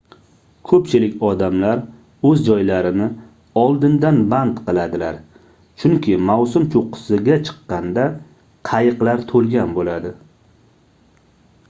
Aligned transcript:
ko'pchilik 0.69 1.19
odamlar 1.27 1.81
o'z 2.29 2.39
joylarini 2.47 3.09
oldindan 3.63 4.17
band 4.31 4.61
qiladilar 4.69 5.19
chunki 5.83 6.17
mavsum 6.29 6.65
cho'qqisiga 6.77 7.37
chiqqanda 7.49 8.07
qayiqlar 8.71 9.23
to'lgan 9.33 9.77
bo'ladi 9.81 10.13